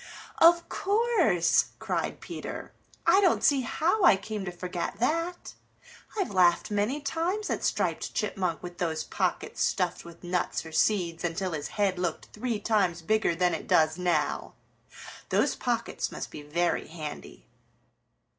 "Of 0.39 0.67
course," 0.67 1.65
cried 1.77 2.21
Peter. 2.21 2.71
"I 3.05 3.21
don't 3.21 3.43
see 3.43 3.61
how 3.61 4.03
I 4.03 4.15
came 4.15 4.45
to 4.45 4.51
forget 4.51 4.97
that. 4.99 5.53
I've 6.17 6.31
laughed 6.31 6.71
many 6.71 6.99
times 7.01 7.51
at 7.51 7.63
Striped 7.63 8.15
Chipmunk 8.15 8.63
with 8.63 8.79
those 8.79 9.03
pockets 9.03 9.61
stuffed 9.61 10.03
with 10.03 10.23
nuts 10.23 10.65
or 10.65 10.71
seeds 10.71 11.23
until 11.23 11.51
his 11.51 11.67
head 11.77 11.99
looked 11.99 12.29
three 12.33 12.59
times 12.59 13.03
bigger 13.03 13.35
than 13.35 13.53
it 13.53 13.67
does 13.67 13.99
now. 13.99 14.55
Those 15.29 15.55
pockets 15.55 16.11
must 16.11 16.31
be 16.31 16.41
very 16.41 16.87
handy." 16.87 17.45